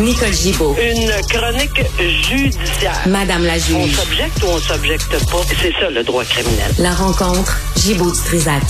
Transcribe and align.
Nicole 0.00 0.32
Gibaud. 0.32 0.74
Une 0.80 1.10
chronique 1.28 1.82
judiciaire. 1.98 2.92
Madame 3.06 3.44
la 3.44 3.54
On 3.54 3.58
juge. 3.84 3.94
s'objecte 3.94 4.42
ou 4.42 4.46
on 4.48 4.58
s'objecte 4.58 5.10
pas? 5.30 5.42
C'est 5.60 5.72
ça 5.72 5.90
le 5.90 6.02
droit 6.02 6.24
criminel. 6.24 6.70
La 6.80 6.90
rencontre, 6.92 7.58
Gibaud 7.76 8.10
du 8.10 8.18
Trisac. 8.24 8.62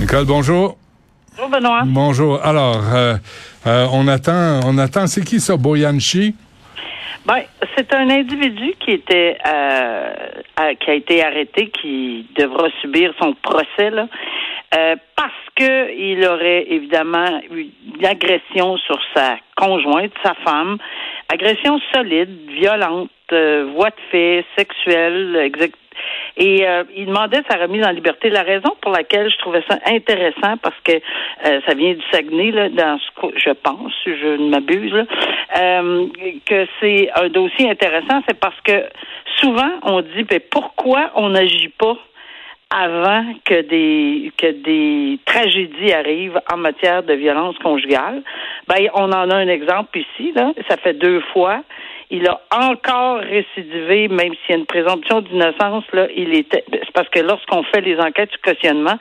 Nicole, 0.00 0.24
bonjour. 0.26 0.76
Bonjour, 1.36 1.50
Benoît. 1.50 1.82
Bonjour. 1.86 2.40
Alors, 2.44 2.82
euh, 2.94 3.14
euh, 3.66 3.86
on 3.92 4.06
attend, 4.08 4.60
on 4.64 4.76
attend. 4.78 5.06
C'est 5.06 5.24
qui 5.24 5.40
ça, 5.40 5.56
Boyanchi? 5.56 6.34
Ben, 7.26 7.42
c'est 7.76 7.92
un 7.94 8.08
individu 8.10 8.74
qui 8.84 8.92
était 8.92 9.36
euh, 9.46 10.12
à- 10.56 10.74
qui 10.74 10.90
a 10.90 10.94
été 10.94 11.24
arrêté, 11.24 11.70
qui 11.70 12.26
devra 12.38 12.68
subir 12.80 13.12
son 13.20 13.34
procès 13.42 13.90
là, 13.90 14.06
euh, 14.76 14.96
parce 15.16 15.32
que 15.58 15.92
il 15.92 16.24
aurait 16.24 16.66
évidemment 16.70 17.40
eu 17.50 17.66
une 17.96 18.06
agression 18.06 18.76
sur 18.78 18.98
sa 19.14 19.36
conjointe, 19.56 20.12
sa 20.24 20.34
femme, 20.34 20.78
agression 21.32 21.80
solide, 21.92 22.50
violente, 22.50 23.10
euh, 23.32 23.70
voie 23.74 23.90
de 23.90 24.00
fait, 24.10 24.44
sexuelle, 24.56 25.36
exact. 25.36 25.74
Et 26.36 26.64
euh, 26.64 26.84
il 26.94 27.06
demandait 27.06 27.42
sa 27.50 27.58
remise 27.58 27.84
en 27.84 27.90
liberté. 27.90 28.30
La 28.30 28.42
raison 28.42 28.70
pour 28.80 28.92
laquelle 28.92 29.28
je 29.28 29.36
trouvais 29.38 29.64
ça 29.68 29.78
intéressant, 29.86 30.56
parce 30.62 30.78
que 30.84 30.92
euh, 30.92 31.60
ça 31.66 31.74
vient 31.74 31.94
du 31.94 32.02
Saguenay, 32.12 32.52
là, 32.52 32.68
dans 32.68 32.98
ce 32.98 33.28
je 33.36 33.50
pense, 33.50 33.92
je 34.06 34.40
ne 34.40 34.48
m'abuse, 34.48 34.94
euh, 34.94 36.06
que 36.46 36.66
c'est 36.80 37.10
un 37.16 37.28
dossier 37.28 37.68
intéressant, 37.68 38.22
c'est 38.28 38.38
parce 38.38 38.60
que 38.62 38.84
souvent 39.38 39.70
on 39.82 40.02
dit 40.02 40.22
ben, 40.22 40.40
pourquoi 40.50 41.10
on 41.16 41.30
n'agit 41.30 41.68
pas 41.76 41.96
avant 42.70 43.24
que 43.44 43.62
des 43.62 44.30
que 44.36 44.50
des 44.50 45.18
tragédies 45.24 45.92
arrivent 45.92 46.40
en 46.52 46.58
matière 46.58 47.02
de 47.02 47.14
violence 47.14 47.56
conjugale. 47.58 48.22
Ben, 48.66 48.88
on 48.94 49.10
en 49.10 49.30
a 49.30 49.36
un 49.36 49.48
exemple 49.48 49.98
ici, 49.98 50.32
là. 50.34 50.52
Ça 50.68 50.76
fait 50.76 50.94
deux 50.94 51.20
fois. 51.32 51.62
Il 52.10 52.26
a 52.26 52.40
encore 52.50 53.18
récidivé, 53.18 54.08
même 54.08 54.32
s'il 54.32 54.50
y 54.50 54.52
a 54.54 54.56
une 54.56 54.64
présomption 54.64 55.20
d'innocence, 55.20 55.84
là, 55.92 56.06
il 56.16 56.34
était 56.34 56.64
c'est 56.70 56.92
parce 56.94 57.08
que 57.10 57.20
lorsqu'on 57.20 57.62
fait 57.64 57.82
les 57.82 57.98
enquêtes 58.00 58.30
du 58.30 58.38
cautionnement, 58.38 58.98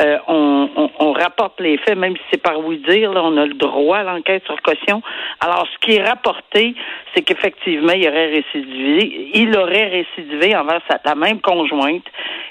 euh, 0.00 0.18
on, 0.26 0.68
on, 0.74 0.90
on 0.98 1.12
rapporte 1.12 1.60
les 1.60 1.78
faits, 1.78 1.96
même 1.96 2.16
si 2.16 2.22
c'est 2.32 2.42
par 2.42 2.58
oui 2.58 2.78
dire, 2.88 3.12
là, 3.12 3.22
on 3.22 3.36
a 3.36 3.46
le 3.46 3.54
droit 3.54 3.98
à 3.98 4.02
l'enquête 4.02 4.44
sur 4.44 4.60
caution. 4.62 5.02
Alors, 5.38 5.68
ce 5.72 5.78
qui 5.86 5.96
est 5.96 6.02
rapporté, 6.02 6.74
c'est 7.14 7.22
qu'effectivement, 7.22 7.92
il 7.92 8.08
aurait 8.08 8.26
récidivé. 8.26 9.30
Il 9.34 9.56
aurait 9.56 9.88
récidivé 9.88 10.56
envers 10.56 10.80
sa, 10.90 10.98
la 11.04 11.14
même 11.14 11.40
conjointe. 11.40 12.06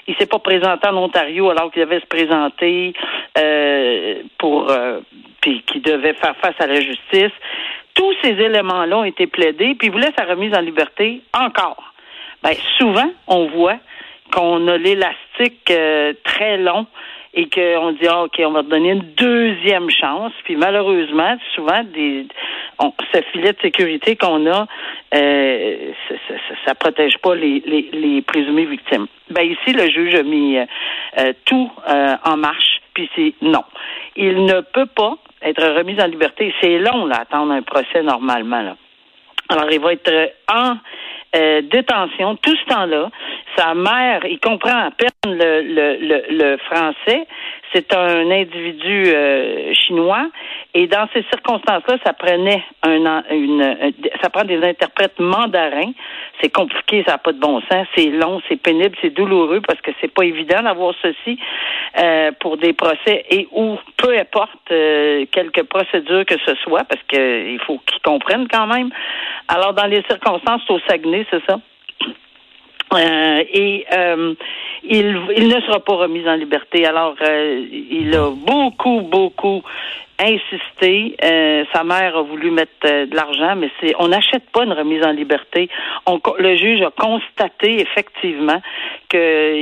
Il 0.08 0.16
s'est 0.16 0.26
pas 0.26 0.38
présenté 0.38 0.88
en 0.88 0.96
Ontario 0.96 1.50
alors 1.50 1.70
qu'il 1.70 1.84
devait 1.84 2.00
se 2.00 2.06
présenter 2.06 2.94
euh, 3.36 4.22
pour 4.38 4.70
euh, 4.70 5.00
puis 5.40 5.62
qu'il 5.62 5.82
devait 5.82 6.14
faire 6.14 6.34
face 6.38 6.56
à 6.58 6.66
la 6.66 6.80
justice. 6.80 7.32
Tous 7.94 8.14
ces 8.22 8.30
éléments-là 8.30 8.98
ont 8.98 9.04
été 9.04 9.26
plaidés, 9.26 9.74
puis 9.74 9.88
il 9.88 9.92
voulait 9.92 10.12
sa 10.16 10.24
remise 10.24 10.54
en 10.54 10.60
liberté 10.60 11.20
encore. 11.32 11.92
Ben, 12.42 12.54
souvent, 12.78 13.10
on 13.26 13.46
voit 13.46 13.78
qu'on 14.32 14.66
a 14.68 14.78
l'élastique 14.78 15.70
euh, 15.70 16.12
très 16.24 16.56
long 16.56 16.86
et 17.34 17.48
qu'on 17.48 17.92
dit 17.92 18.06
ah, 18.08 18.24
ok 18.24 18.40
on 18.40 18.50
va 18.52 18.62
te 18.62 18.68
donner 18.68 18.92
une 18.92 19.14
deuxième 19.16 19.90
chance 19.90 20.32
puis 20.44 20.56
malheureusement 20.56 21.36
souvent 21.54 21.82
des 21.84 22.26
on, 22.78 22.92
ce 23.12 23.20
filet 23.32 23.52
de 23.52 23.60
sécurité 23.60 24.16
qu'on 24.16 24.46
a 24.50 24.66
euh, 25.14 25.76
ça, 26.08 26.14
ça, 26.28 26.34
ça- 26.66 26.74
protège 26.74 27.18
pas 27.18 27.34
les, 27.34 27.62
les, 27.66 27.88
les 27.92 28.22
présumées 28.22 28.66
victimes 28.66 29.06
ben 29.30 29.42
ici 29.42 29.72
le 29.72 29.88
juge 29.90 30.14
a 30.14 30.22
mis 30.22 30.58
euh, 30.58 30.66
euh, 31.18 31.32
tout 31.44 31.70
euh, 31.88 32.14
en 32.24 32.36
marche 32.36 32.80
puis 32.94 33.10
c'est 33.16 33.34
non 33.42 33.64
il 34.16 34.44
ne 34.44 34.60
peut 34.60 34.86
pas 34.86 35.16
être 35.42 35.62
remis 35.76 36.00
en 36.00 36.06
liberté 36.06 36.54
c'est 36.60 36.78
long 36.78 37.06
là 37.06 37.20
attendre 37.22 37.52
un 37.52 37.62
procès 37.62 38.02
normalement 38.02 38.62
là 38.62 38.76
alors, 39.50 39.70
il 39.70 39.80
va 39.80 39.94
être 39.94 40.32
en 40.52 40.76
euh, 41.34 41.62
détention 41.62 42.36
tout 42.36 42.54
ce 42.54 42.64
temps-là. 42.66 43.10
Sa 43.56 43.74
mère, 43.74 44.20
il 44.26 44.38
comprend 44.40 44.76
à 44.88 44.90
peine 44.90 45.08
le, 45.38 45.62
le, 45.62 45.96
le, 46.06 46.24
le 46.30 46.56
français. 46.58 47.26
C'est 47.72 47.94
un 47.94 48.30
individu 48.30 49.04
euh, 49.06 49.72
chinois. 49.72 50.28
Et 50.74 50.86
dans 50.86 51.08
ces 51.14 51.22
circonstances-là, 51.32 51.96
ça 52.04 52.12
prenait 52.12 52.62
un, 52.82 53.22
une, 53.30 53.62
un- 53.62 53.90
ça 54.22 54.28
prend 54.28 54.44
des 54.44 54.62
interprètes 54.62 55.18
mandarins. 55.18 55.92
C'est 56.40 56.52
compliqué, 56.52 57.02
ça 57.06 57.12
n'a 57.12 57.18
pas 57.18 57.32
de 57.32 57.40
bon 57.40 57.60
sens. 57.70 57.86
C'est 57.96 58.10
long, 58.10 58.40
c'est 58.48 58.60
pénible, 58.60 58.94
c'est 59.00 59.10
douloureux 59.10 59.60
parce 59.66 59.80
que 59.80 59.90
c'est 60.00 60.12
pas 60.12 60.24
évident 60.24 60.62
d'avoir 60.62 60.94
ceci 61.02 61.38
euh, 61.98 62.32
pour 62.38 62.58
des 62.58 62.74
procès 62.74 63.24
et 63.30 63.48
ou 63.50 63.78
peu 63.96 64.16
importe 64.18 64.70
euh, 64.70 65.24
quelque 65.32 65.62
procédure 65.62 66.26
que 66.26 66.36
ce 66.46 66.54
soit 66.56 66.84
parce 66.84 67.02
que 67.08 67.50
il 67.50 67.58
faut 67.60 67.78
qu'ils 67.86 68.02
comprennent 68.02 68.46
quand 68.46 68.66
même. 68.66 68.90
Alors 69.48 69.72
dans 69.72 69.86
les 69.86 70.02
circonstances 70.02 70.68
au 70.68 70.78
Saguenay, 70.86 71.26
c'est 71.30 71.44
ça? 71.46 71.58
Euh, 72.94 73.44
et 73.52 73.84
euh, 73.92 74.34
il, 74.82 75.18
il 75.36 75.48
ne 75.48 75.60
sera 75.62 75.80
pas 75.80 75.94
remis 75.94 76.26
en 76.26 76.36
liberté. 76.36 76.86
Alors, 76.86 77.16
euh, 77.20 77.66
il 77.70 78.14
a 78.14 78.30
beaucoup, 78.30 79.02
beaucoup 79.02 79.62
insisté. 80.20 81.16
Euh, 81.24 81.64
sa 81.72 81.84
mère 81.84 82.16
a 82.16 82.22
voulu 82.22 82.50
mettre 82.50 82.72
euh, 82.84 83.06
de 83.06 83.14
l'argent, 83.14 83.56
mais 83.56 83.70
c'est 83.80 83.94
on 83.98 84.08
n'achète 84.08 84.44
pas 84.52 84.64
une 84.64 84.72
remise 84.72 85.02
en 85.04 85.12
liberté. 85.12 85.68
On, 86.06 86.20
le 86.38 86.56
juge 86.56 86.82
a 86.82 86.90
constaté 86.90 87.80
effectivement 87.80 88.60
que 89.08 89.54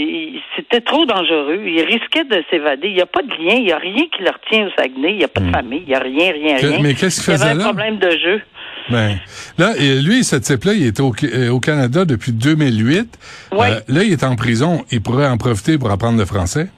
c'était 0.56 0.80
trop 0.80 1.04
dangereux. 1.06 1.62
Il 1.66 1.82
risquait 1.82 2.24
de 2.24 2.42
s'évader. 2.50 2.88
Il 2.88 2.94
n'y 2.94 3.02
a 3.02 3.06
pas 3.06 3.22
de 3.22 3.30
lien, 3.30 3.54
il 3.54 3.64
n'y 3.64 3.72
a 3.72 3.78
rien 3.78 4.04
qui 4.14 4.22
le 4.22 4.30
retient 4.30 4.66
au 4.66 4.70
Saguenay. 4.78 5.12
Il 5.12 5.18
n'y 5.18 5.24
a 5.24 5.28
pas 5.28 5.40
de 5.40 5.50
famille, 5.50 5.82
il 5.82 5.88
n'y 5.88 5.94
a 5.94 6.00
rien, 6.00 6.32
rien, 6.32 6.56
rien. 6.56 6.78
mais 6.80 6.94
qu'est-ce 6.94 7.22
qu'il 7.22 7.34
Il 7.34 7.38
y 7.38 7.42
avait 7.42 7.50
faisait 7.52 7.62
un 7.62 7.64
là? 7.66 7.72
problème 7.72 7.98
de 7.98 8.10
jeu. 8.10 8.42
Ben, 8.88 9.18
là, 9.58 9.72
lui, 9.78 10.22
ce 10.22 10.36
type-là, 10.36 10.72
il 10.74 10.86
était 10.86 11.00
au, 11.00 11.12
euh, 11.24 11.50
au 11.50 11.58
Canada 11.60 12.04
depuis 12.04 12.32
2008. 12.32 13.18
Ouais. 13.52 13.70
Euh, 13.70 13.80
là, 13.88 14.04
il 14.04 14.12
est 14.12 14.22
en 14.22 14.36
prison. 14.36 14.84
Il 14.92 15.02
pourrait 15.02 15.26
en 15.26 15.36
profiter 15.38 15.76
pour 15.76 15.90
apprendre 15.90 16.18
le 16.18 16.24
français. 16.24 16.68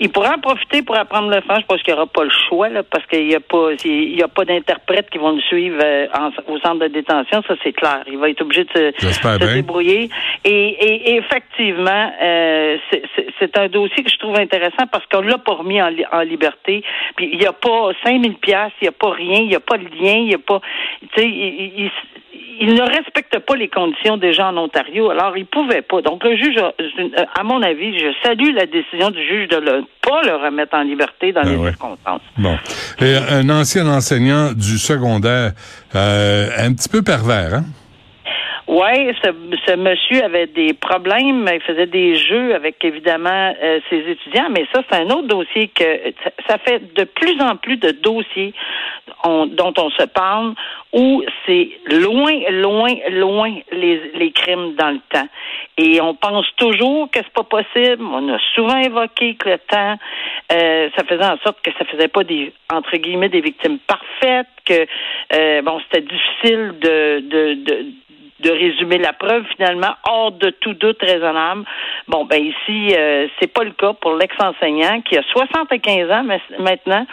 Il 0.00 0.10
pourra 0.10 0.34
en 0.34 0.38
profiter 0.40 0.82
pour 0.82 0.96
apprendre 0.96 1.28
le 1.30 1.40
français. 1.42 1.60
Je 1.62 1.66
pense 1.66 1.82
qu'il 1.82 1.94
n'y 1.94 1.98
aura 2.00 2.06
pas 2.08 2.24
le 2.24 2.30
choix, 2.48 2.68
là, 2.68 2.82
parce 2.82 3.06
qu'il 3.06 3.26
n'y 3.26 3.34
a 3.34 3.40
pas, 3.40 3.68
il 3.84 4.16
y 4.16 4.22
a 4.22 4.28
pas 4.28 4.44
d'interprètes 4.44 5.08
qui 5.10 5.18
vont 5.18 5.32
le 5.32 5.40
suivre 5.42 5.78
euh, 5.82 6.06
en- 6.18 6.52
au 6.52 6.58
centre 6.58 6.80
de 6.80 6.88
détention. 6.88 7.42
Ça, 7.46 7.54
c'est 7.62 7.72
clair. 7.72 8.02
Il 8.08 8.18
va 8.18 8.28
être 8.30 8.42
obligé 8.42 8.64
de 8.64 8.70
se, 8.70 9.06
débrouiller. 9.54 10.10
Et, 10.44 10.50
et- 10.50 11.10
et 11.10 11.16
effectivement, 11.16 12.12
euh, 12.22 12.76
c'est- 12.90 13.56
un 13.56 13.68
dossier 13.68 14.02
que 14.02 14.10
je 14.10 14.16
trouve 14.18 14.36
intéressant 14.38 14.86
parce 14.90 15.04
qu'on 15.06 15.20
l'a 15.20 15.38
pas 15.38 15.52
remis 15.54 15.80
en, 15.80 15.88
li- 15.88 16.04
en 16.10 16.20
liberté. 16.22 16.82
Puis 17.16 17.30
il 17.32 17.38
n'y 17.38 17.46
a 17.46 17.52
pas 17.52 17.90
5000 18.04 18.34
pièces, 18.38 18.72
il 18.80 18.84
n'y 18.84 18.88
a 18.88 18.92
pas 18.92 19.10
rien, 19.12 19.38
il 19.40 19.48
n'y 19.48 19.54
a 19.54 19.60
pas 19.60 19.78
de 19.78 19.84
lien, 19.84 20.14
il 20.16 20.24
n'y 20.26 20.34
a 20.34 20.38
pas, 20.38 20.60
tu 21.14 21.22
sais, 21.22 21.90
il, 22.60 22.74
ne 22.74 22.82
respecte 22.82 23.38
pas 23.40 23.56
les 23.56 23.68
conditions 23.68 24.16
des 24.16 24.32
gens 24.32 24.48
en 24.48 24.56
Ontario. 24.58 25.10
Alors, 25.10 25.36
il 25.36 25.46
pouvait 25.46 25.82
pas. 25.82 26.00
Donc, 26.02 26.22
le 26.24 26.36
juge, 26.36 26.56
a- 26.58 26.72
à 27.40 27.42
mon 27.42 27.62
avis, 27.62 27.98
je 27.98 28.06
salue 28.22 28.54
la 28.54 28.66
décision 28.66 29.10
du 29.10 29.24
juge 29.26 29.48
de 29.48 29.56
ne 29.56 29.82
pas 30.02 30.22
le 30.22 30.34
remettre 30.36 30.76
en 30.76 30.82
liberté 30.82 31.32
dans 31.32 31.42
Ah 31.44 31.48
les 31.48 31.56
ouais. 31.56 31.70
circonstances. 31.70 32.20
Bon. 32.38 32.56
Et 33.00 33.16
un 33.16 33.48
ancien 33.50 33.86
enseignant 33.86 34.52
du 34.52 34.78
secondaire, 34.78 35.52
euh, 35.94 36.48
un 36.58 36.72
petit 36.74 36.88
peu 36.88 37.02
pervers, 37.02 37.54
hein? 37.54 37.64
Oui, 38.66 39.14
ce, 39.22 39.28
ce 39.66 39.76
monsieur 39.76 40.24
avait 40.24 40.46
des 40.46 40.72
problèmes. 40.72 41.46
Il 41.52 41.60
faisait 41.60 41.86
des 41.86 42.16
jeux 42.16 42.54
avec 42.54 42.82
évidemment 42.82 43.54
euh, 43.62 43.80
ses 43.90 43.98
étudiants, 44.10 44.48
mais 44.50 44.66
ça 44.72 44.82
c'est 44.88 44.96
un 45.00 45.10
autre 45.10 45.28
dossier 45.28 45.68
que 45.68 45.84
ça, 46.48 46.56
fait 46.58 46.94
de 46.94 47.04
plus 47.04 47.38
en 47.42 47.56
plus 47.56 47.76
de 47.76 47.90
dossiers 47.90 48.54
on- 49.22 49.46
dont 49.46 49.74
on 49.76 49.90
se 49.90 50.04
parle 50.04 50.54
où 50.94 51.22
c'est 51.44 51.70
loin, 51.90 52.32
loin, 52.52 52.88
loin 53.10 53.54
les, 53.70 54.00
les 54.14 54.32
crimes 54.32 54.74
dans 54.76 54.90
le 54.92 55.00
temps. 55.10 55.28
Et 55.76 56.00
on 56.00 56.14
pense 56.14 56.46
toujours 56.56 57.10
que 57.10 57.18
c'est 57.22 57.32
pas 57.34 57.42
possible. 57.42 58.02
On 58.02 58.32
a 58.32 58.38
souvent 58.54 58.78
évoqué 58.78 59.34
que 59.34 59.50
le 59.50 59.58
temps, 59.58 59.96
euh, 60.52 60.88
ça 60.96 61.04
faisait 61.04 61.24
en 61.26 61.36
sorte 61.44 61.60
que 61.62 61.70
ça 61.78 61.84
faisait 61.84 62.08
pas 62.08 62.24
des 62.24 62.50
entre 62.72 62.96
guillemets 62.96 63.28
des 63.28 63.42
victimes 63.42 63.78
parfaites, 63.86 64.46
que 64.64 64.86
euh, 65.34 65.60
bon 65.62 65.80
c'était 65.80 66.06
difficile 66.06 66.72
de, 66.80 67.20
de, 67.20 67.54
de 67.54 67.86
de 68.40 68.50
résumer 68.50 68.98
la 68.98 69.12
preuve 69.12 69.44
finalement 69.56 69.94
hors 70.08 70.32
de 70.32 70.50
tout 70.50 70.74
doute 70.74 71.00
raisonnable. 71.00 71.64
Bon, 72.08 72.24
ben 72.24 72.42
ici, 72.44 72.94
euh, 72.96 73.28
c'est 73.38 73.52
pas 73.52 73.62
le 73.64 73.70
cas 73.70 73.92
pour 73.94 74.16
l'ex-enseignant 74.16 75.00
qui 75.02 75.16
a 75.16 75.22
75 75.22 76.10
ans 76.10 76.24
maintenant 76.58 77.06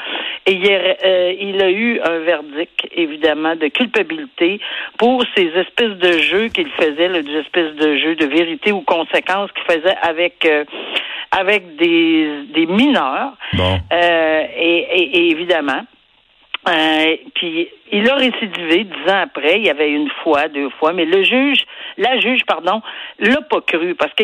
et 0.48 0.52
il, 0.54 0.66
est- 0.68 0.98
euh, 1.06 1.34
il 1.40 1.62
a 1.62 1.70
eu 1.70 2.00
un 2.02 2.20
verdict 2.20 2.88
évidemment 2.92 3.56
de 3.56 3.68
culpabilité 3.68 4.60
pour 4.98 5.24
ces 5.36 5.48
espèces 5.56 5.98
de 5.98 6.12
jeux 6.20 6.48
qu'il 6.48 6.70
faisait, 6.72 7.08
là, 7.08 7.22
des 7.22 7.36
espèces 7.38 7.76
de 7.76 7.96
jeux 7.98 8.16
de 8.16 8.26
vérité 8.26 8.72
ou 8.72 8.82
conséquences 8.82 9.52
qu'il 9.52 9.64
faisait 9.76 9.96
avec 10.02 10.46
euh, 10.46 10.66
avec 11.32 11.78
des, 11.78 12.44
des 12.54 12.66
mineurs. 12.66 13.34
Bon. 13.54 13.80
Euh, 13.94 14.44
et, 14.58 14.78
et- 14.92 15.18
et 15.18 15.30
évidemment, 15.32 15.82
euh, 16.70 17.16
puis 17.36 17.68
il 17.92 18.10
a 18.10 18.16
récidivé 18.16 18.84
dix 18.84 19.12
ans 19.12 19.22
après. 19.24 19.58
Il 19.60 19.66
y 19.66 19.70
avait 19.70 19.92
une 19.92 20.10
fois, 20.24 20.48
deux 20.48 20.70
fois, 20.80 20.94
mais 20.94 21.06
le 21.06 21.24
juge, 21.24 21.66
la 21.98 22.20
juge, 22.20 22.42
pardon, 22.46 22.82
l'a 23.20 23.42
pas 23.42 23.62
cru 23.62 23.96
parce 23.96 24.14
que 24.14 24.24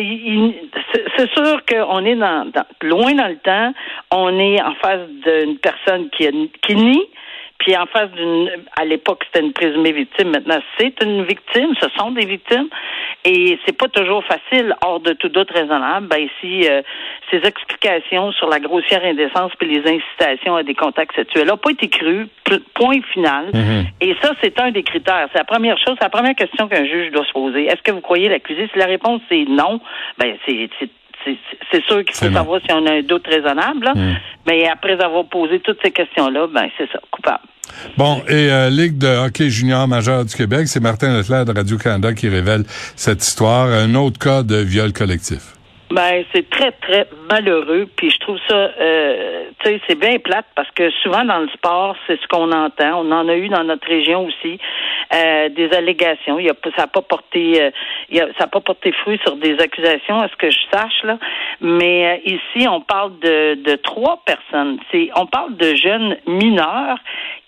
c'est 1.16 1.30
sûr 1.32 1.60
qu'on 1.66 2.04
est 2.04 2.14
dans, 2.14 2.50
dans- 2.52 2.66
loin 2.82 3.12
dans 3.14 3.28
le 3.28 3.38
temps. 3.38 3.72
On 4.12 4.38
est 4.38 4.62
en 4.62 4.74
face 4.76 5.08
d'une 5.24 5.58
personne 5.58 6.08
qui, 6.10 6.28
qui 6.62 6.76
nie, 6.76 7.04
puis 7.68 7.76
en 7.76 7.84
face 7.84 8.10
d'une, 8.12 8.50
à 8.76 8.86
l'époque 8.86 9.24
c'était 9.26 9.44
une 9.44 9.52
présumée 9.52 9.92
victime, 9.92 10.30
maintenant 10.30 10.58
c'est 10.78 10.94
une 11.02 11.24
victime, 11.24 11.74
ce 11.78 11.86
sont 11.98 12.12
des 12.12 12.24
victimes, 12.24 12.68
et 13.26 13.58
c'est 13.66 13.76
pas 13.76 13.88
toujours 13.88 14.24
facile, 14.24 14.74
hors 14.82 15.00
de 15.00 15.12
tout 15.12 15.28
doute 15.28 15.50
raisonnable. 15.50 16.08
Ben 16.08 16.20
ici, 16.20 16.66
euh, 16.66 16.80
ces 17.30 17.46
explications 17.46 18.32
sur 18.32 18.48
la 18.48 18.58
grossière 18.58 19.04
indécence 19.04 19.52
puis 19.58 19.68
les 19.68 19.80
incitations 19.80 20.56
à 20.56 20.62
des 20.62 20.72
contacts 20.72 21.14
sexuels 21.14 21.46
n'ont 21.46 21.58
pas 21.58 21.72
été 21.72 21.88
crues, 21.88 22.28
point 22.72 23.02
final. 23.12 23.50
Mhm. 23.52 23.84
Et 24.00 24.16
ça, 24.22 24.32
c'est 24.42 24.58
un 24.62 24.70
des 24.70 24.82
critères. 24.82 25.28
C'est 25.32 25.38
la 25.38 25.44
première 25.44 25.76
chose, 25.76 25.96
c'est 25.98 26.04
la 26.04 26.08
première 26.08 26.36
question 26.36 26.68
qu'un 26.68 26.86
juge 26.86 27.12
doit 27.12 27.26
se 27.26 27.32
poser. 27.32 27.66
Est-ce 27.66 27.82
que 27.82 27.92
vous 27.92 28.00
croyez 28.00 28.30
l'accusé? 28.30 28.70
Si 28.72 28.78
la 28.78 28.86
réponse 28.86 29.20
c'est 29.28 29.44
non, 29.46 29.78
ben 30.16 30.38
c'est 30.46 30.70
c'est 30.80 30.88
sûr 31.86 32.04
qu'il 32.04 32.14
faut 32.14 32.32
savoir 32.32 32.60
si 32.66 32.72
on 32.72 32.86
a 32.86 32.92
un 32.92 33.02
doute 33.02 33.26
raisonnable. 33.26 33.84
Là. 33.84 33.94
Mhm. 33.94 34.16
Mais 34.46 34.68
après 34.68 35.00
avoir 35.02 35.24
posé 35.26 35.60
toutes 35.60 35.78
ces 35.82 35.90
questions-là, 35.90 36.46
ben 36.52 36.68
c'est 36.76 36.90
ça, 36.90 37.00
coupable. 37.10 37.44
Bon, 37.96 38.22
et 38.28 38.50
euh, 38.50 38.70
Ligue 38.70 38.98
de 38.98 39.26
hockey 39.26 39.50
junior 39.50 39.86
majeur 39.86 40.24
du 40.24 40.34
Québec, 40.34 40.68
c'est 40.68 40.80
Martin 40.80 41.16
Leclerc 41.16 41.44
de 41.44 41.52
Radio-Canada 41.52 42.14
qui 42.14 42.28
révèle 42.28 42.64
cette 42.96 43.22
histoire, 43.22 43.66
un 43.68 43.94
autre 43.94 44.18
cas 44.18 44.42
de 44.42 44.56
viol 44.56 44.92
collectif. 44.92 45.57
Ben, 45.90 46.22
c'est 46.34 46.50
très, 46.50 46.72
très 46.72 47.06
malheureux. 47.30 47.86
Puis 47.96 48.10
je 48.10 48.18
trouve 48.18 48.38
ça, 48.46 48.54
euh, 48.54 49.44
tu 49.60 49.70
sais, 49.70 49.80
c'est 49.88 49.98
bien 49.98 50.18
plate 50.18 50.44
parce 50.54 50.70
que 50.72 50.90
souvent 51.02 51.24
dans 51.24 51.38
le 51.38 51.48
sport, 51.48 51.96
c'est 52.06 52.20
ce 52.20 52.26
qu'on 52.28 52.52
entend. 52.52 53.00
On 53.00 53.10
en 53.10 53.26
a 53.28 53.34
eu 53.34 53.48
dans 53.48 53.64
notre 53.64 53.88
région 53.88 54.26
aussi 54.26 54.58
euh, 55.14 55.48
des 55.48 55.70
allégations. 55.72 56.38
Il 56.38 56.46
y 56.46 56.50
a, 56.50 56.54
ça 56.76 56.82
n'a 56.82 56.86
pas 56.88 57.00
porté, 57.00 57.62
euh, 57.62 57.70
il 58.10 58.18
y 58.18 58.20
a, 58.20 58.26
ça 58.36 58.44
a 58.44 58.46
pas 58.48 58.60
porté 58.60 58.92
fruit 58.92 59.18
sur 59.24 59.36
des 59.36 59.58
accusations, 59.60 60.20
à 60.20 60.28
ce 60.28 60.36
que 60.36 60.50
je 60.50 60.58
sache 60.70 61.02
là. 61.04 61.18
Mais 61.62 62.20
euh, 62.26 62.32
ici, 62.34 62.68
on 62.68 62.82
parle 62.82 63.18
de, 63.20 63.54
de 63.54 63.76
trois 63.76 64.22
personnes. 64.26 64.78
C'est, 64.92 65.08
on 65.16 65.26
parle 65.26 65.56
de 65.56 65.74
jeunes 65.74 66.18
mineurs 66.26 66.98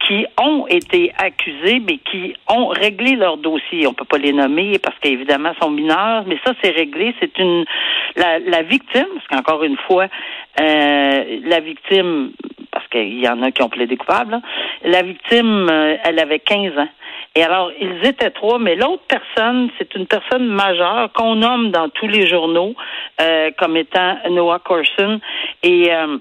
qui 0.06 0.24
ont 0.42 0.66
été 0.66 1.12
accusés, 1.18 1.80
mais 1.86 1.98
qui 1.98 2.34
ont 2.48 2.68
réglé 2.68 3.16
leur 3.16 3.36
dossier. 3.36 3.86
On 3.86 3.92
peut 3.92 4.06
pas 4.06 4.16
les 4.16 4.32
nommer 4.32 4.78
parce 4.78 4.98
qu'évidemment 5.00 5.52
sont 5.60 5.70
mineurs, 5.70 6.24
mais 6.26 6.38
ça 6.44 6.54
c'est 6.62 6.70
réglé. 6.70 7.14
C'est 7.20 7.38
une 7.38 7.66
la, 8.16 8.29
la 8.38 8.62
victime, 8.62 9.06
parce 9.14 9.26
qu'encore 9.28 9.64
une 9.64 9.76
fois, 9.76 10.06
euh, 10.60 11.40
la 11.44 11.60
victime, 11.60 12.32
parce 12.70 12.86
qu'il 12.88 13.18
y 13.18 13.28
en 13.28 13.42
a 13.42 13.50
qui 13.50 13.62
ont 13.62 13.68
plaidé 13.68 13.96
coupable, 13.96 14.32
là, 14.32 14.40
la 14.84 15.02
victime, 15.02 15.68
euh, 15.70 15.96
elle 16.04 16.18
avait 16.18 16.38
15 16.38 16.78
ans. 16.78 16.88
Et 17.36 17.44
alors, 17.44 17.70
ils 17.80 18.04
étaient 18.06 18.30
trois, 18.30 18.58
mais 18.58 18.74
l'autre 18.74 19.04
personne, 19.06 19.70
c'est 19.78 19.94
une 19.94 20.06
personne 20.06 20.46
majeure 20.48 21.12
qu'on 21.12 21.36
nomme 21.36 21.70
dans 21.70 21.88
tous 21.88 22.08
les 22.08 22.26
journaux 22.26 22.74
euh, 23.20 23.50
comme 23.56 23.76
étant 23.76 24.16
Noah 24.30 24.58
Corson. 24.58 25.20
Et 25.62 25.94
euh, 25.94 26.18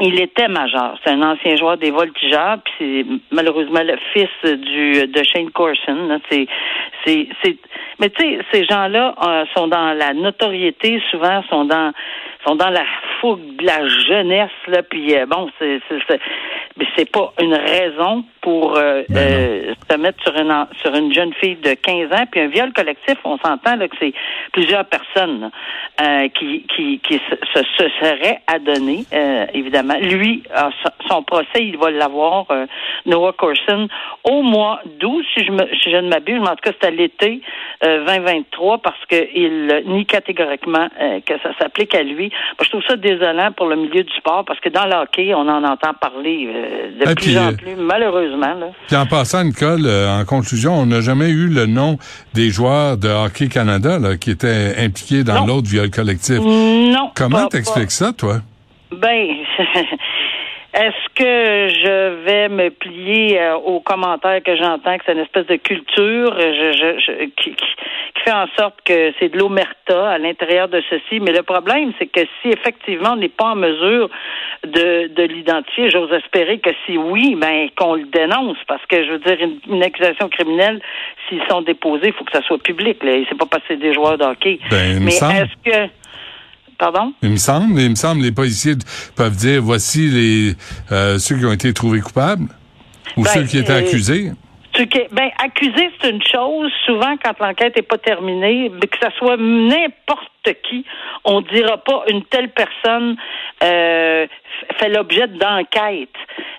il 0.00 0.20
était 0.20 0.48
majeur. 0.48 0.98
C'est 1.04 1.10
un 1.10 1.22
ancien 1.22 1.56
joueur 1.56 1.76
des 1.76 1.90
Voltigeurs, 1.90 2.58
puis 2.64 2.74
c'est 2.78 3.06
malheureusement 3.30 3.82
le 3.82 3.96
fils 4.12 4.52
du 4.60 5.06
de 5.06 5.22
Shane 5.22 5.50
Corson. 5.50 6.20
C'est, 6.30 6.46
c'est, 7.04 7.28
c'est. 7.42 7.56
Mais 7.98 8.08
tu 8.10 8.22
sais, 8.22 8.38
ces 8.52 8.64
gens-là 8.64 9.14
euh, 9.22 9.44
sont 9.54 9.68
dans 9.68 9.92
la 9.92 10.14
notoriété, 10.14 11.02
souvent 11.10 11.42
sont 11.50 11.64
dans 11.66 11.92
sont 12.46 12.54
dans 12.54 12.70
la 12.70 12.84
fougue 13.20 13.56
de 13.56 13.66
la 13.66 13.86
jeunesse 13.86 14.50
là. 14.66 14.82
Puis 14.82 15.14
euh, 15.14 15.26
bon, 15.26 15.50
c'est, 15.58 15.80
c'est, 15.88 16.20
mais 16.80 16.86
c'est 16.96 17.10
pas 17.10 17.32
une 17.40 17.54
raison 17.54 18.24
pour 18.40 18.76
euh, 18.78 19.02
Ben 19.10 19.18
euh, 19.18 19.74
se 19.90 19.96
mettre 19.98 20.22
sur 20.22 20.34
une 20.34 20.66
sur 20.80 20.94
une 20.94 21.12
jeune 21.12 21.32
fille 21.34 21.56
de 21.56 21.74
15 21.74 22.10
ans. 22.12 22.24
Puis 22.30 22.40
un 22.40 22.48
viol 22.48 22.72
collectif, 22.72 23.16
on 23.24 23.36
s'entend 23.38 23.76
là 23.76 23.86
que 23.86 23.96
c'est 24.00 24.14
plusieurs 24.52 24.86
personnes 24.86 25.50
euh, 26.00 26.28
qui 26.28 26.64
qui 26.74 26.98
qui 27.00 27.20
se, 27.54 27.62
se 27.76 27.88
seraient 28.00 28.40
adonnées, 28.46 29.04
évidemment. 29.54 29.98
Lui, 30.00 30.42
son- 31.08 31.22
procès, 31.22 31.60
il 31.62 31.76
va 31.76 31.90
l'avoir, 31.90 32.46
Noah 33.04 33.34
Corson, 33.34 33.88
au 34.24 34.40
mois 34.42 34.80
d'août, 34.98 35.22
si 35.34 35.44
je 35.44 35.52
me 35.52 35.66
si 35.82 35.90
je 35.90 35.96
ne 35.98 36.08
m'abuse, 36.08 36.40
mais 36.40 36.48
en 36.48 36.56
tout 36.56 36.62
cas 36.64 36.72
c'est 36.80 36.86
à 36.88 36.90
l'été 36.90 37.42
euh, 37.84 38.06
2023 38.06 38.78
parce 38.78 39.04
que 39.06 39.16
il 39.34 39.82
nie 39.86 40.06
catégoriquement 40.06 40.88
que 41.26 41.34
ça 41.42 41.50
s'applique 41.58 41.94
à 41.94 42.02
lui. 42.02 42.28
Moi, 42.30 42.64
je 42.64 42.68
trouve 42.70 42.82
ça 42.84 42.96
désolant 42.96 43.52
pour 43.52 43.66
le 43.66 43.76
milieu 43.76 44.02
du 44.02 44.12
sport 44.14 44.44
parce 44.46 44.58
que 44.60 44.70
dans 44.70 44.86
le 44.86 44.94
hockey, 44.94 45.34
on 45.34 45.46
en 45.48 45.62
entend 45.62 45.92
parler 46.00 46.48
de 46.70 47.10
Et 47.10 47.14
plus 47.14 47.26
puis, 47.26 47.38
en 47.38 47.48
euh, 47.48 47.52
plus, 47.52 47.76
malheureusement. 47.76 48.54
Là. 48.54 48.66
Puis 48.86 48.96
en 48.96 49.06
passant, 49.06 49.44
Nicole, 49.44 49.86
euh, 49.86 50.20
en 50.20 50.24
conclusion, 50.24 50.74
on 50.74 50.86
n'a 50.86 51.00
jamais 51.00 51.28
eu 51.28 51.48
le 51.48 51.66
nom 51.66 51.98
des 52.34 52.50
joueurs 52.50 52.96
de 52.96 53.08
Hockey 53.08 53.48
Canada 53.48 53.98
là, 53.98 54.16
qui 54.16 54.30
étaient 54.30 54.74
impliqués 54.78 55.24
dans 55.24 55.44
l'autre 55.46 55.68
viol 55.68 55.90
collectif. 55.90 56.38
Non. 56.38 57.10
Comment 57.14 57.46
t'expliques 57.46 57.90
ça, 57.90 58.12
toi? 58.12 58.40
Ben, 58.92 59.26
est-ce 60.74 61.08
que 61.14 61.74
je 61.74 62.24
vais 62.24 62.48
me 62.48 62.70
plier 62.70 63.40
euh, 63.40 63.54
aux 63.56 63.80
commentaires 63.80 64.42
que 64.42 64.56
j'entends 64.56 64.96
que 64.98 65.04
c'est 65.06 65.12
une 65.12 65.18
espèce 65.20 65.46
de 65.46 65.56
culture 65.56 66.32
euh, 66.32 66.52
je, 66.54 66.72
je, 66.72 66.98
je- 67.00 67.24
qui, 67.36 67.54
qui- 67.54 67.64
fait 68.24 68.32
en 68.32 68.46
sorte 68.58 68.74
que 68.84 69.14
c'est 69.18 69.30
de 69.30 69.38
l'omerta 69.38 70.10
à 70.10 70.18
l'intérieur 70.18 70.68
de 70.68 70.82
ceci? 70.90 71.20
Mais 71.20 71.32
le 71.32 71.42
problème, 71.42 71.92
c'est 71.98 72.06
que 72.06 72.20
si 72.42 72.48
effectivement 72.48 73.12
on 73.12 73.16
n'est 73.16 73.30
pas 73.30 73.46
en 73.52 73.56
mesure 73.56 74.10
de, 74.62 75.06
de 75.08 75.22
l'identifier, 75.22 75.88
j'ose 75.90 76.12
espérer 76.12 76.58
que 76.58 76.68
si 76.84 76.98
oui, 76.98 77.34
ben 77.40 77.70
qu'on 77.78 77.94
le 77.94 78.04
dénonce, 78.04 78.58
parce 78.68 78.84
que 78.86 79.02
je 79.06 79.12
veux 79.12 79.18
dire 79.20 79.38
une, 79.40 79.58
une 79.74 79.82
accusation 79.82 80.28
criminelle, 80.28 80.82
s'ils 81.28 81.42
sont 81.48 81.62
déposés, 81.62 82.08
il 82.08 82.12
faut 82.12 82.24
que 82.24 82.32
ça 82.32 82.42
soit 82.42 82.62
public. 82.62 83.02
Là. 83.02 83.12
C'est 83.26 83.38
pas 83.38 83.46
passer 83.46 83.76
des 83.76 83.94
joueurs 83.94 84.18
de 84.18 84.24
hockey. 84.24 84.58
Ben, 84.70 84.96
il 84.98 85.00
Mais 85.00 85.12
est-ce 85.12 85.54
que 85.64 85.90
Pardon? 86.80 87.12
Il 87.20 87.28
me 87.28 87.36
semble, 87.36 87.78
il 87.78 87.90
me 87.90 87.94
semble, 87.94 88.22
les 88.22 88.32
policiers 88.32 88.74
peuvent 89.14 89.36
dire 89.36 89.60
voici 89.62 90.08
les 90.08 90.54
euh, 90.90 91.18
ceux 91.18 91.36
qui 91.36 91.44
ont 91.44 91.52
été 91.52 91.74
trouvés 91.74 92.00
coupables 92.00 92.48
ou 93.18 93.22
Ben, 93.22 93.28
ceux 93.28 93.44
qui 93.44 93.58
étaient 93.58 93.72
euh, 93.72 93.80
accusés. 93.80 94.32
Ce 94.74 94.82
ben, 95.12 95.28
accuser, 95.44 95.90
c'est 96.00 96.08
une 96.08 96.22
chose. 96.22 96.72
Souvent, 96.86 97.16
quand 97.22 97.38
l'enquête 97.38 97.76
n'est 97.76 97.82
pas 97.82 97.98
terminée, 97.98 98.70
que 98.80 98.98
ça 98.98 99.10
soit 99.18 99.36
n'importe 99.36 100.39
qui, 100.62 100.84
on 101.24 101.40
dira 101.40 101.78
pas 101.78 102.04
une 102.08 102.24
telle 102.24 102.48
personne 102.50 103.16
euh, 103.62 104.26
fait 104.78 104.88
l'objet 104.88 105.26
d'enquête. 105.28 106.08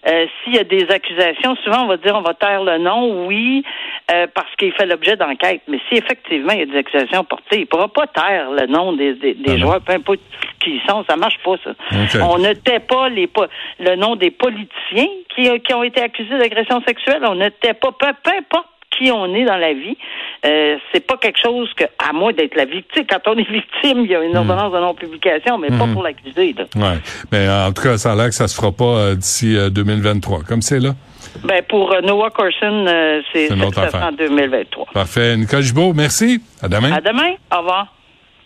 Euh, 0.08 0.26
S'il 0.44 0.56
y 0.56 0.60
a 0.60 0.64
des 0.64 0.90
accusations, 0.90 1.56
souvent 1.64 1.84
on 1.84 1.88
va 1.88 1.98
dire 1.98 2.16
on 2.16 2.22
va 2.22 2.34
taire 2.34 2.64
le 2.64 2.78
nom, 2.78 3.28
oui, 3.28 3.64
euh, 4.12 4.28
parce 4.34 4.54
qu'il 4.58 4.72
fait 4.74 4.86
l'objet 4.86 5.16
d'enquête. 5.16 5.62
Mais 5.68 5.80
si 5.90 5.96
effectivement 5.96 6.54
il 6.54 6.60
y 6.60 6.64
a 6.64 6.66
des 6.66 6.78
accusations 6.78 7.24
portées, 7.24 7.58
il 7.58 7.62
ne 7.62 7.66
pourra 7.66 7.88
pas 7.88 8.08
taire 8.08 8.52
le 8.52 8.68
nom 8.68 8.94
des, 8.94 9.14
des, 9.16 9.34
des 9.34 9.54
Ah 9.54 9.58
joueurs, 9.58 9.82
peu 9.82 9.94
importe 9.94 10.20
qui 10.64 10.76
ils 10.76 10.82
sont, 10.90 11.04
ça 11.10 11.16
marche 11.16 11.38
pas 11.44 11.56
ça. 11.64 11.72
On 12.24 12.38
ne 12.38 12.54
tait 12.54 12.80
pas 12.80 13.10
les 13.10 13.30
le 13.80 13.96
nom 13.96 14.16
des 14.16 14.32
politiciens 14.32 15.08
qui, 15.36 15.50
qui 15.62 15.74
ont 15.74 15.84
été 15.84 16.02
accusés 16.02 16.38
d'agression 16.38 16.82
sexuelle. 16.88 17.24
On 17.24 17.36
ne 17.36 17.50
tait 17.50 17.74
pas, 17.74 17.92
peu, 17.92 18.08
peu 18.24 18.32
importe 18.38 18.68
qui 18.98 19.12
on 19.12 19.34
est 19.34 19.46
dans 19.46 19.58
la 19.58 19.74
vie. 19.74 19.98
Euh, 20.46 20.78
c'est 20.92 21.06
pas 21.06 21.18
quelque 21.18 21.40
chose 21.42 21.70
que, 21.76 21.84
à 22.00 22.14
moins 22.14 22.34
d'être 22.34 22.56
la 22.56 22.66
victime, 22.66 23.04
quand 23.10 23.20
on 23.28 23.38
est 23.38 23.50
victime, 23.50 24.00
il 24.06 24.12
y 24.12 24.16
a 24.16 24.24
une 24.24 24.36
ordonnance 24.36 24.72
de 24.74 24.80
non-publication, 24.80 25.58
mais 25.58 25.70
pas 25.70 25.88
pour 25.94 26.04
l'accuser. 26.04 26.54
là. 26.58 26.66
Ouais. 26.76 26.98
Mais 27.32 27.48
euh, 27.48 27.68
en 27.68 27.72
tout 27.72 27.84
cas, 27.84 27.98
ça 27.98 28.12
a 28.14 28.16
l'air 28.16 28.26
que 28.28 28.36
ça 28.36 28.48
se 28.48 28.56
fera 28.56 28.72
pas 28.72 28.84
euh, 28.86 29.16
d'ici 29.16 29.56
euh, 29.56 29.70
2023. 29.70 30.44
Comme 30.44 30.62
c'est 30.62 30.80
là? 30.80 30.92
Ben, 31.44 31.62
pour 31.70 31.94
euh, 31.94 32.02
Noah 32.02 32.32
Corson, 32.32 32.86
euh, 32.88 33.22
c'est 33.32 33.52
en 33.52 34.12
2023. 34.12 34.88
Parfait. 34.94 35.38
Nicole 35.38 35.62
Gibault, 35.62 35.94
merci. 35.94 36.42
À 36.62 36.68
demain. 36.68 36.92
À 36.92 37.02
demain. 37.02 37.34
Au 37.54 37.60
revoir. 37.60 38.01